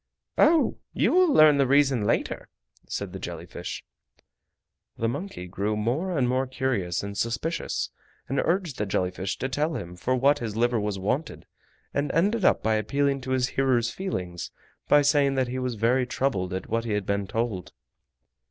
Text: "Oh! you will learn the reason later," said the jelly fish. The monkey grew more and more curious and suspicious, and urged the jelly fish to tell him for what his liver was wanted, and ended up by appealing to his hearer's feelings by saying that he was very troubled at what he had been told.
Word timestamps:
"Oh! 0.39 0.79
you 0.93 1.11
will 1.13 1.31
learn 1.31 1.59
the 1.59 1.67
reason 1.67 2.05
later," 2.05 2.49
said 2.87 3.13
the 3.13 3.19
jelly 3.19 3.45
fish. 3.45 3.83
The 4.97 5.07
monkey 5.07 5.45
grew 5.47 5.77
more 5.77 6.17
and 6.17 6.27
more 6.27 6.47
curious 6.47 7.03
and 7.03 7.15
suspicious, 7.15 7.91
and 8.27 8.39
urged 8.39 8.79
the 8.79 8.87
jelly 8.87 9.11
fish 9.11 9.37
to 9.37 9.47
tell 9.47 9.75
him 9.75 9.95
for 9.95 10.15
what 10.15 10.39
his 10.39 10.55
liver 10.55 10.79
was 10.79 10.97
wanted, 10.97 11.45
and 11.93 12.11
ended 12.13 12.43
up 12.43 12.63
by 12.63 12.77
appealing 12.77 13.21
to 13.21 13.29
his 13.29 13.49
hearer's 13.49 13.91
feelings 13.91 14.49
by 14.87 15.03
saying 15.03 15.35
that 15.35 15.49
he 15.49 15.59
was 15.59 15.75
very 15.75 16.07
troubled 16.07 16.51
at 16.51 16.67
what 16.67 16.83
he 16.83 16.93
had 16.93 17.05
been 17.05 17.27
told. 17.27 17.71